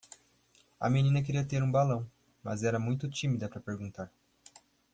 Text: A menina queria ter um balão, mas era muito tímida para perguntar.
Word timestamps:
A 0.79 0.89
menina 0.89 1.21
queria 1.21 1.45
ter 1.45 1.61
um 1.61 1.69
balão, 1.71 2.09
mas 2.43 2.63
era 2.63 2.79
muito 2.79 3.07
tímida 3.07 3.47
para 3.47 3.61
perguntar. 3.61 4.11